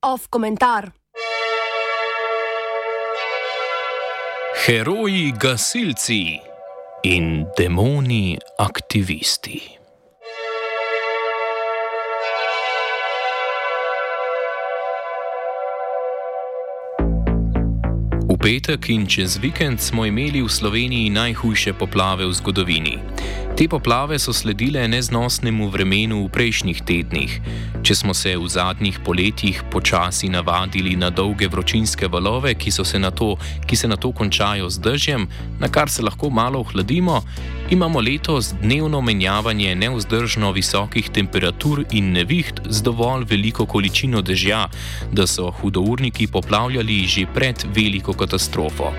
[0.00, 0.92] Off komentar.
[4.66, 6.40] Heroji gasilci
[7.02, 9.78] in demoni aktivisti.
[18.46, 22.94] Petek in čez vikend smo imeli v Sloveniji najhujše poplave v zgodovini.
[23.56, 27.36] Te poplave so sledile neznosnemu vremenu v prejšnjih tednih.
[27.80, 33.08] Če smo se v zadnjih poletjih počasi navadili na dolge vročinske valove, ki se na
[33.08, 33.30] to,
[33.64, 35.24] ki se na to končajo z dežjem,
[35.56, 37.22] na kar se lahko malo ohladimo,
[37.72, 44.66] imamo letos dnevno menjavanje neuzdržno visokih temperatur in neviht z dovolj veliko količino dežja,
[45.12, 48.92] da so hudourniki poplavljali že pred veliko katastrofo.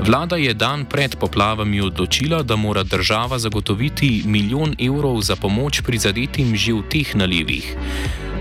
[0.00, 6.56] Vlada je dan pred poplavami odločila, da mora država zagotoviti milijon evrov za pomoč prizadetim
[6.56, 7.76] že v teh nalivih.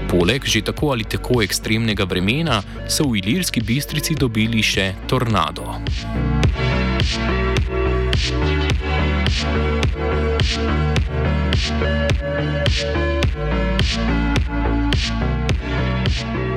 [0.09, 5.79] Poleg že tako ali tako ekstremnega vremena so v Ilirski bistrici dobili še tornado.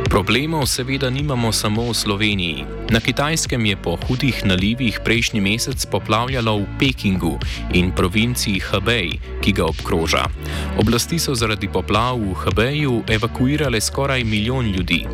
[0.08, 2.64] Problemov seveda nimamo samo v Sloveniji.
[2.90, 7.36] Na kitajskem je po hudih nalivih prejšnji mesec poplavljalo v Pekingu
[7.76, 10.24] in provinciji Hebei, ki ga obkroža.
[10.80, 15.04] Oblasti so zaradi poplav v Hebeju evakuirale skoraj milijon ljudi.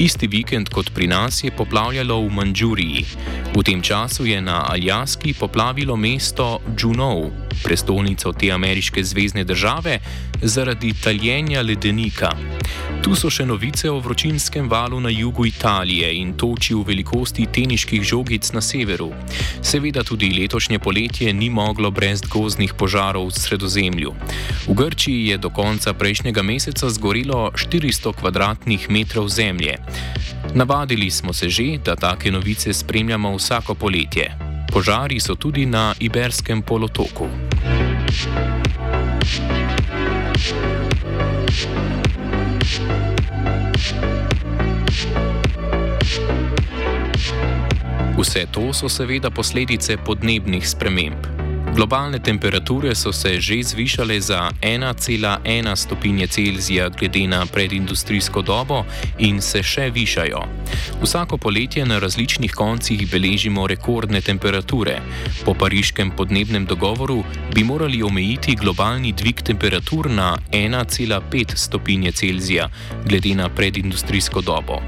[0.00, 3.04] Isti vikend kot pri nas je poplavljalo v Mandžuriji.
[3.52, 7.28] V tem času je na Aljaski poplavilo mesto Juneau,
[7.62, 10.00] prestolnico te ameriške zvezdne države,
[10.42, 12.32] zaradi taljenja ledenika.
[13.02, 17.98] Tu so še novice o vročinskem valu na jugu Italije in toči v velikosti teniških
[17.98, 19.08] žogic na severu.
[19.58, 24.14] Seveda tudi letošnje poletje ni moglo brez gozdnih požarov v sredozemlju.
[24.70, 29.74] V Grčiji je do konca prejšnjega meseca zgorilo 400 km2 zemlje.
[30.54, 34.30] Navadili smo se že, da take novice spremljamo vsako poletje.
[34.70, 37.26] Požari so tudi na Iberskem polotoku.
[48.22, 51.31] Vse to so seveda posledice podnebnih sprememb.
[51.70, 58.84] Globalne temperature so se že zvišale za 1,1 stopinje Celzija glede na predindustrijsko dobo
[59.18, 60.42] in se še višajo.
[61.02, 65.00] Vsako poletje na različnih koncih beležimo rekordne temperature.
[65.44, 67.24] Po pariškem podnebnem dogovoru
[67.54, 72.68] bi morali omejiti globalni dvig temperatur na 1,5 stopinje Celzija
[73.06, 74.82] glede na predindustrijsko dobo.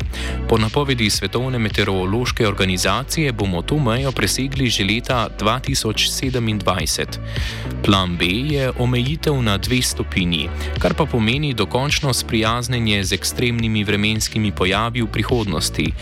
[0.48, 6.63] Po napovedi Svetovne meteorološke organizacije bomo to mejo presegli že leta 2027.
[6.64, 7.18] 2020.
[7.84, 10.48] Plan B je omejitev na dve stopinji,
[10.78, 15.92] kar pa pomeni dokončno sprijaznjenje z ekstremnimi vremenskimi pojavi v prihodnosti.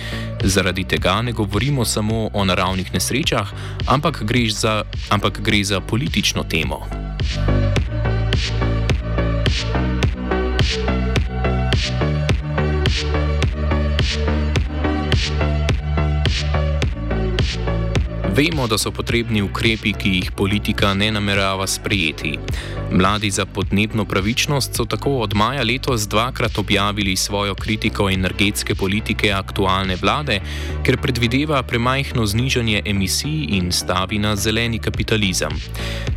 [0.43, 3.53] Zaradi tega ne govorimo samo o naravnih nesrečah,
[3.87, 6.87] ampak gre za, ampak gre za politično temo.
[18.33, 22.39] Vemo, da so potrebni ukrepi, ki jih politika ne namerava sprejeti.
[22.91, 29.33] Mladi za podnebno pravičnost so tako od maja letos dvakrat objavili svojo kritiko energetske politike
[29.33, 30.41] aktualne vlade,
[30.85, 35.53] ker predvideva premajhno znižanje emisij in stavi na zeleni kapitalizem.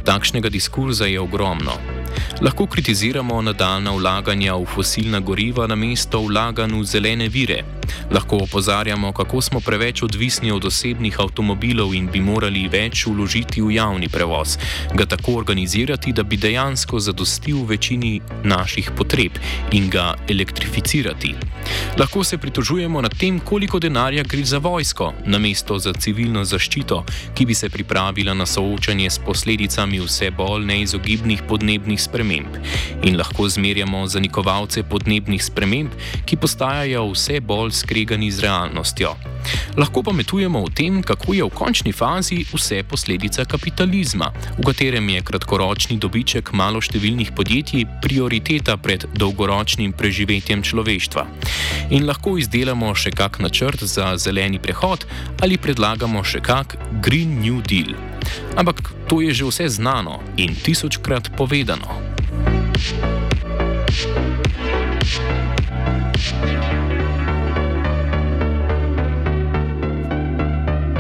[0.06, 1.95] Takšnega diskurza je ogromno.
[2.42, 7.64] Lahko kritiziramo nadaljna vlaganja v fosilna goriva na mesto vlaganj v zelene vire.
[8.12, 13.76] Lahko opozarjamo, kako smo preveč odvisni od osebnih avtomobilov in bi morali več vložiti v
[13.76, 14.58] javni prevoz,
[14.94, 19.40] ga tako organizirati, da bi dejansko zadostil večini naših potreb
[19.72, 21.36] in ga elektrificirati.
[21.98, 27.04] Lahko se pritožujemo nad tem, koliko denarja gre za vojsko, namesto za civilno zaščito,
[27.34, 32.60] ki bi se pripravila na soočanje s posledicami vse bolj neizogibnih podnebnih sprememb.
[33.04, 35.94] In lahko zmerjamo zanikovalce podnebnih sprememb,
[36.26, 39.16] ki postajajo vse bolj skregani z realnostjo.
[39.78, 45.10] Lahko pa metujemo o tem, kako je v končni fazi vse posledica kapitalizma, v katerem
[45.10, 51.28] je kratkoročni dobiček maloštevilnih podjetij prioriteta pred dolgoročnim preživetjem človeštva.
[51.92, 55.06] In lahko izdelamo še kak načrt za zeleni prehod
[55.44, 58.15] ali predlagamo še kak Green New Deal.
[58.56, 62.02] Ampak to je že vse znano in tisočkrat povedano.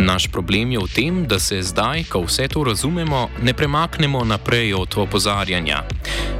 [0.05, 4.73] Naš problem je v tem, da se zdaj, ko vse to razumemo, ne premaknemo naprej
[4.77, 5.81] od opozarjanja.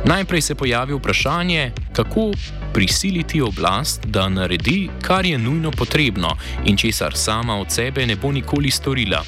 [0.06, 2.32] Najprej se pojavi vprašanje, kako
[2.74, 8.32] prisiliti oblast, da naredi, kar je nujno potrebno in česar sama od sebe ne bo
[8.32, 9.24] nikoli storila.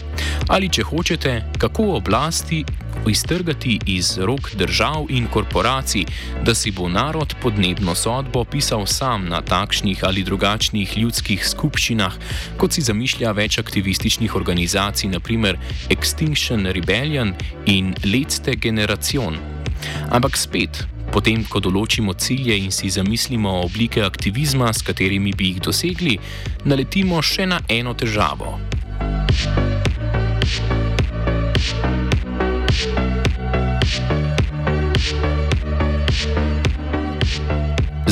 [0.47, 2.61] Ali če hočete, kako oblasti
[3.07, 6.05] iztrgati iz rok držav in korporacij,
[6.45, 12.15] da si bo narod podnebno sodbo pisal sam na takšnih ali drugačnih ljudskih skupščinah,
[12.57, 15.59] kot si zamišlja več aktivističnih organizacij, naprimer
[15.89, 17.35] Extinction Rebellion
[17.65, 19.35] in Letste Generation.
[20.09, 25.63] Ampak spet, potem, ko določimo cilje in si zamislimo oblike aktivizma, s katerimi bi jih
[25.69, 26.15] dosegli,
[26.63, 28.55] naletimo še na eno težavo.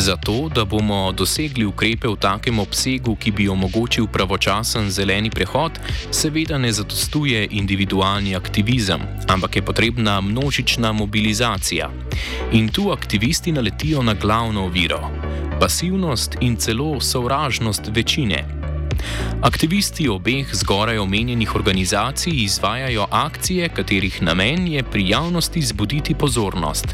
[0.06, 5.80] Zato, da bomo dosegli ukrepe v takem obsegu, ki bi omogočil pravočasen zeleni prehod,
[6.14, 11.90] seveda ne zadostuje individualni aktivizem, ampak je potrebna množična mobilizacija.
[12.52, 15.10] In tu aktivisti naletijo na glavno oviro:
[15.60, 18.65] pasivnost in celo sovražnost večine.
[19.42, 26.88] Aktivisti obeh zgoraj omenjenih organizacij izvajajo akcije, katerih namen je pri javnosti zbuditi pozornost.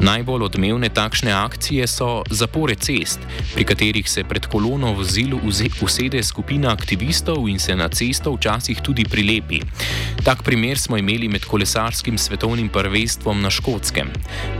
[0.00, 3.20] Najbolj odmevne takšne akcije so zapore cest,
[3.54, 5.38] pri katerih se pred kolono vozil
[5.80, 9.60] usede skupina aktivistov in se na cesto včasih tudi prilepi.
[10.24, 14.08] Tak primer smo imeli med kolesarskim svetovnim prvestvom na Škotskem.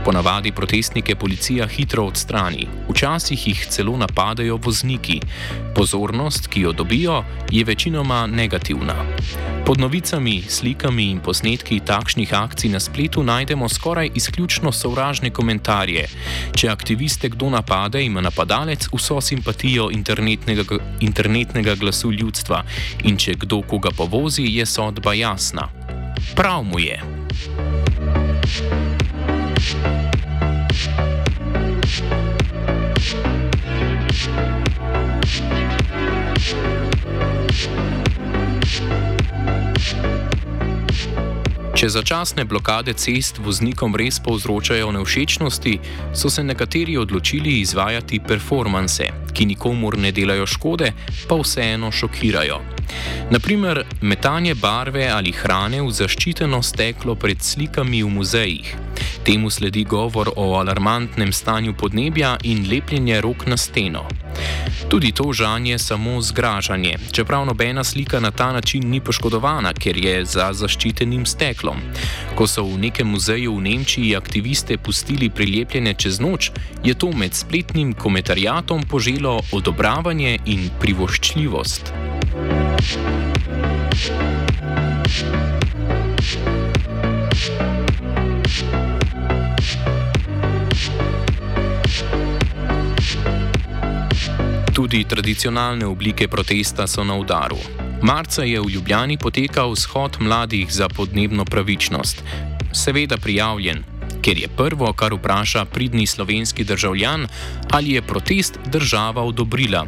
[0.05, 5.21] Ponavadi protestnike policija hitro odstrani, včasih jih celo napadajo vozniki.
[5.75, 6.84] Pozornost, ki jo dobijo,
[7.51, 8.95] je večinoma negativna.
[9.65, 16.07] Pod novicami, slikami in posnetki takšnih akcij na spletu najdemo skoraj izključno sovražne komentarje.
[16.55, 20.63] Če aktiviste kdo napade, ima napadalec vso simpatijo internetnega,
[20.99, 22.63] internetnega glasu ljudstva
[23.03, 25.69] in če kdo koga povozi, je sodba jasna.
[26.35, 27.01] Prav mu je.
[41.85, 45.73] Če začasne blokade cest voznikom res povzročajo nevšečnosti,
[46.17, 50.89] so se nekateri odločili izvajati performanse, ki nikomur ne delajo škode,
[51.29, 52.74] pa vseeno šokirajo.
[53.29, 58.67] Naprimer, metanje barve ali hrane v zaščiteno steklo pred slikami v muzejih.
[59.25, 64.03] Temu sledi govor o alarmantnem stanju podnebja in lepljenje rok na steno.
[64.89, 70.25] Tudi to žanje samo zgražanje, čeprav nobena slika na ta način ni poškodovana, ker je
[70.25, 71.81] za zaščitenim steklom.
[72.37, 76.51] Ko so v nekem muzeju v Nemčiji aktiviste pustili prilepljene čez noč,
[76.83, 82.14] je to med spletnim komentarjatom poželo odobravanje in privoščljivost.
[94.73, 97.57] Tudi tradicionalne oblike protesta so na udaru.
[98.01, 102.23] Marca je v Ljubljani potekal shod mladih za podnebno pravičnost.
[102.71, 103.83] Seveda prijavljen,
[104.25, 107.27] ker je prvo, kar vpraša pridni slovenski državljan,
[107.69, 109.85] ali je protest država odobrila.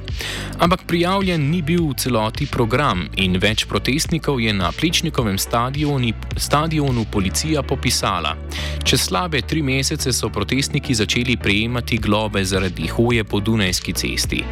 [0.60, 7.06] Ampak prijavljen ni bil v celoti program in več protestnikov je na Plečnikovem stadionu, stadionu
[7.12, 8.36] policija popisala.
[8.84, 14.44] Čez slabe tri mesece so protestniki začeli prejemati globe zaradi hoje po Dunajski cesti.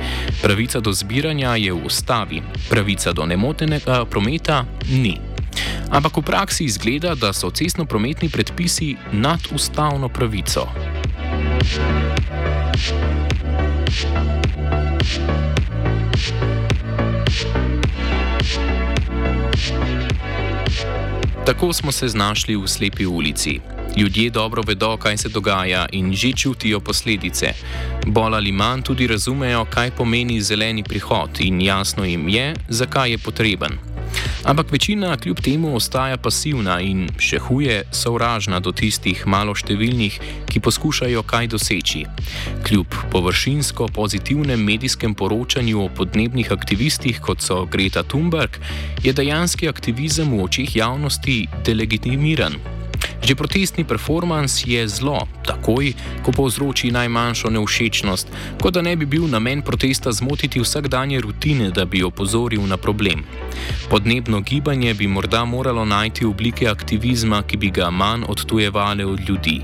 [0.42, 5.35] Pravica do zbiranja je v ustavi, pravica do nemotenega prometa ni.
[5.90, 10.68] Ampak v praksi izgleda, da so cestno-prometni predpisi nad ustavno pravico.
[21.46, 23.60] Tako smo se znašli v slepi ulici.
[23.98, 27.54] Ljudje dobro vedo, kaj se dogaja in že čutijo posledice.
[28.06, 33.18] Bolj ali manj tudi razumejo, kaj pomeni zeleni prihod in jasno jim je, zakaj je
[33.18, 33.95] potreben.
[34.46, 41.24] Ampak večina kljub temu ostaja pasivna in še huje sovražna do tistih maloštevilnih, ki poskušajo
[41.26, 42.04] kaj doseči.
[42.68, 48.62] Kljub površinsko pozitivnem medijskem poročanju o podnebnih aktivistih, kot so Greta Thunberg,
[49.04, 52.62] je dejanski aktivizem v očih javnosti delegitimiran.
[53.26, 55.90] Že protestni performance je zlo, takoj,
[56.22, 58.30] ko povzroči najmanjšo neušečnost,
[58.62, 63.26] kot da ne bi bil namen protesta zmotiti vsakdanje rutine, da bi opozoril na problem.
[63.90, 69.62] Podnebno gibanje bi morda moralo najti oblike aktivizma, ki bi ga manj odtujevale od ljudi.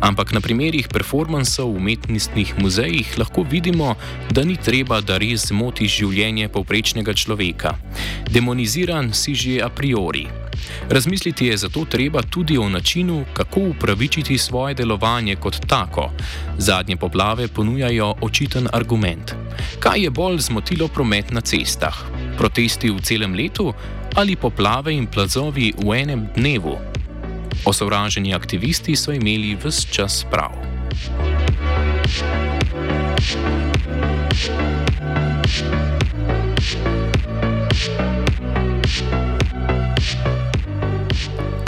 [0.00, 3.94] Ampak na primerih performansov v umetnostnih muzejih lahko vidimo,
[4.30, 7.76] da ni treba, da res zmoti življenje povprečnega človeka.
[8.30, 10.24] Demoniziran si že a priori.
[10.88, 16.10] Razmisliti je zato treba tudi o načinu, kako upravičiti svoje delovanje kot tako.
[16.58, 19.34] Zadnje poplave ponujajo očiten argument.
[19.80, 21.96] Kaj je bolj zmotilo promet na cestah?
[22.40, 23.68] Protesti v celem letu
[24.16, 26.72] ali poplave in plazovi v enem dnevu?
[27.68, 30.56] Osovraženi aktivisti so imeli vse čas prav.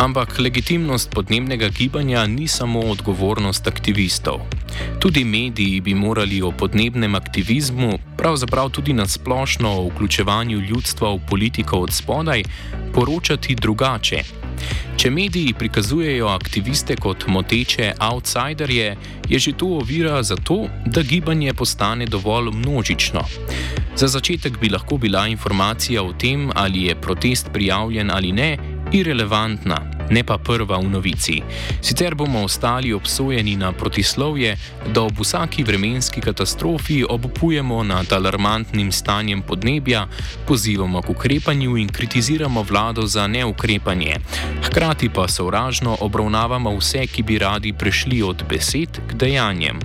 [0.00, 4.61] Ampak legitimnost podnebnega gibanja ni samo odgovornost aktivistov.
[5.02, 11.18] Tudi mediji bi morali o podnebnem aktivizmu, pravzaprav tudi na splošno o vključevanju ljudstva v
[11.28, 12.42] politiko od spodaj,
[12.94, 14.22] poročati drugače.
[14.96, 18.96] Če mediji prikazujejo aktiviste kot moteče outsiderje,
[19.28, 23.24] je že to ovira za to, da gibanje postane dovolj množično.
[23.96, 28.58] Za začetek bi lahko bila informacija o tem, ali je protest prijavljen ali ne,
[28.92, 31.40] irrelevantna ne pa prva v novici.
[31.80, 34.56] Sicer bomo ostali obsojeni na protislovje,
[34.94, 40.06] da ob vsaki vremenski katastrofi obupujemo nad alarmantnim stanjem podnebja,
[40.46, 44.16] pozivamo k ukrepanju in kritiziramo vlado za neukrepanje.
[44.62, 49.80] Hkrati pa sovražno obravnavamo vse, ki bi radi prešli od besed k dejanjem.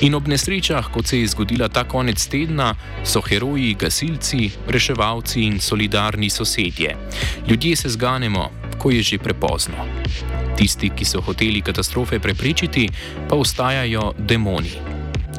[0.00, 2.74] In ob nesrečah, kot se je zgodila ta konec tedna,
[3.04, 6.96] so heroji, gasilci, reševalci in solidarni sosedje.
[7.48, 8.50] Ljudje se zganemo,
[8.80, 9.76] ko je že prepozno.
[10.56, 12.88] Tisti, ki so hoteli katastrofe preprečiti,
[13.28, 14.72] pa ostajajo demoni.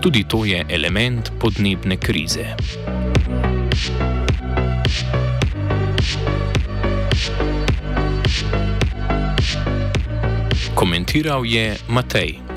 [0.02, 2.54] Tudi to je element podnebne krize.
[10.78, 12.51] Komentiral je Matej.